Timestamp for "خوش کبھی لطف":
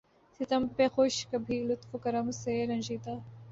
0.87-1.95